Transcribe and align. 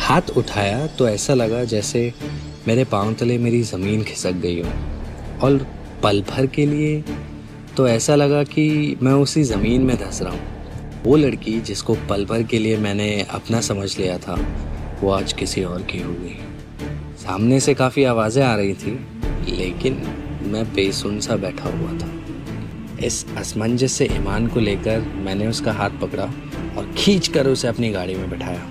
हाथ 0.00 0.30
उठाया 0.36 0.86
तो 0.86 1.08
ऐसा 1.08 1.34
लगा 1.34 1.62
जैसे 1.64 2.00
मेरे 2.68 2.84
पाँव 2.84 3.12
तले 3.14 3.36
मेरी 3.38 3.60
ज़मीन 3.62 4.02
खिसक 4.04 4.32
गई 4.32 4.60
हो। 4.60 4.70
और 5.42 5.66
पल 6.02 6.22
भर 6.22 6.46
के 6.46 6.64
लिए 6.66 7.02
तो 7.76 7.86
ऐसा 7.88 8.14
लगा 8.14 8.42
कि 8.44 8.96
मैं 9.02 9.12
उसी 9.12 9.42
ज़मीन 9.42 9.82
में 9.82 9.96
धंस 9.96 10.20
रहा 10.22 10.32
हूँ। 10.32 11.02
वो 11.04 11.16
लड़की 11.16 11.60
जिसको 11.60 11.94
पल 12.08 12.24
भर 12.24 12.42
के 12.42 12.58
लिए 12.58 12.76
मैंने 12.76 13.08
अपना 13.30 13.60
समझ 13.60 13.98
लिया 13.98 14.18
था, 14.18 14.38
वो 15.02 15.10
आज 15.10 15.32
किसी 15.32 15.64
और 15.64 15.82
की 15.82 16.00
हो 16.00 16.12
गई। 16.12 16.36
सामने 17.16 17.60
से 17.60 17.74
काफ़ी 17.74 18.04
आवाज़ें 18.04 18.42
आ 18.44 18.54
रही 18.54 18.74
थी, 18.74 18.98
लेकिन 19.48 20.02
मैं 20.46 20.64
बेसुन 20.74 21.20
सा 21.20 21.36
बैठा 21.36 21.76
हुआ 21.78 21.98
था। 21.98 22.10
इस 23.06 23.24
असमंजस 23.36 23.92
से 23.92 24.08
ईमान 24.14 24.46
को 24.46 24.60
लेकर 24.60 25.00
मैंने 25.16 25.46
उसका 25.46 25.72
हाथ 25.72 26.00
पकड़ा 26.02 26.24
और 26.24 26.92
खींच 26.98 27.28
कर 27.28 27.46
उसे 27.46 27.68
अपनी 27.68 27.90
गाड़ी 27.90 28.14
में 28.14 28.28
बैठाया। 28.30 28.66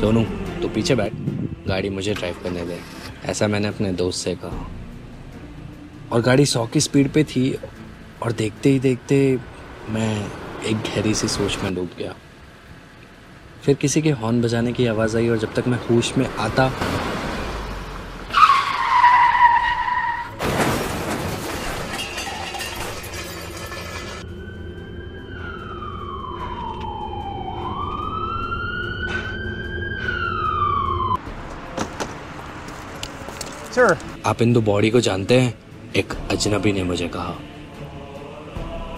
सोनू 0.00 0.24
तो 0.62 0.68
पीछे 0.68 0.94
बैठ। 0.94 1.12
गाड़ी 1.68 1.90
मुझे 1.90 2.14
ड्राइव 2.14 2.36
करने 2.42 2.64
दे। 2.66 2.78
ऐसा 3.24 3.48
मैंने 3.48 3.68
अपने 3.68 3.92
दोस्त 3.92 4.24
से 4.24 4.34
कहा। 4.34 4.70
और 6.12 6.20
गाड़ी 6.20 6.46
सौ 6.46 6.66
की 6.66 6.80
स्पीड 6.80 7.12
पे 7.12 7.24
थी 7.24 7.58
और 8.22 8.32
देखते 8.32 8.70
ही 8.70 8.78
देखते 8.78 9.38
मैं 9.88 10.26
एक 10.64 10.76
गहरी 10.76 11.14
सी 11.14 11.28
सोच 11.28 11.58
में 11.64 11.74
डूब 11.74 11.88
गया। 11.98 12.14
फिर 13.62 13.74
किसी 13.74 14.02
के 14.02 14.10
हॉर्न 14.10 14.42
बजाने 14.42 14.72
की 14.72 14.86
आवाज़ 14.86 15.16
आई 15.16 15.28
और 15.28 15.38
जब 15.38 15.54
तक 15.54 15.68
मैं 15.68 15.78
होश 15.90 16.16
में 16.18 16.26
आता 16.26 16.72
Sir, 33.70 33.96
आप 34.26 34.42
इन 34.42 34.52
दो 34.52 34.60
बॉडी 34.60 34.90
को 34.90 35.00
जानते 35.00 35.40
हैं? 35.40 35.54
एक 35.96 36.14
अजनबी 36.30 36.72
ने 36.72 36.82
मुझे 36.82 37.08
कहा। 37.08 37.34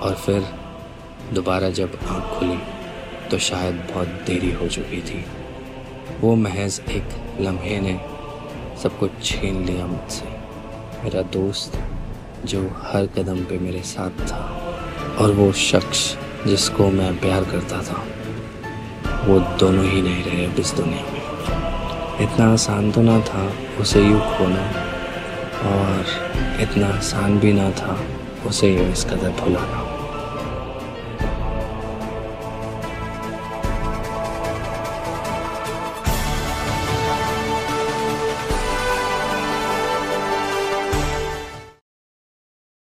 और 0.03 0.15
फिर 0.15 0.47
दोबारा 1.33 1.71
जब 1.71 1.99
आँख 2.09 2.39
खुली 2.39 2.59
तो 3.31 3.39
शायद 3.39 3.75
बहुत 3.75 4.09
देरी 4.09 4.53
हो 4.53 4.69
चुकी 4.69 5.03
थी। 5.03 5.25
वो 6.21 6.35
महज 6.35 6.81
एक 6.91 7.37
लम्हे 7.41 7.81
ने 7.81 8.01
सब 8.83 8.99
कुछ 8.99 9.11
छीन 9.23 9.65
लिया 9.65 9.87
मुझसे। 9.87 10.27
मेरा 11.05 11.23
दोस्त 11.23 11.79
जो 12.45 12.63
हर 12.83 13.07
कदम 13.07 13.45
पे 13.45 13.59
मेरे 13.59 13.83
साथ 13.83 14.11
था 14.11 14.43
और 15.21 15.33
वो 15.33 15.53
शख्स 15.53 16.19
जिसको 16.47 16.91
मैं 16.91 17.21
प्यार 17.21 17.45
करता 17.45 17.83
था 17.83 18.05
वो 19.25 19.39
दोनों 19.59 19.85
ही 19.85 20.03
नहीं 20.03 20.25
रहे 20.25 20.47
अब 20.47 20.61
इस 20.61 20.75
दुनिया 20.75 21.13
में। 21.13 21.22
इतना 22.23 22.53
आसान 22.53 22.93
तो 22.93 23.03
ना 23.03 23.21
था, 23.21 23.53
उसे 23.81 24.03
यूँ 24.03 24.21
खोना, 24.21 24.67
और 25.65 26.05
इतना 26.61 26.87
आसान 26.87 27.39
भी 27.39 27.53
ना 27.53 27.71
था, 27.71 27.99
उसे 28.47 28.75
यूँ 28.77 28.93
इस 28.93 29.05
कदर 29.05 29.31
भुलाना। 29.31 30.02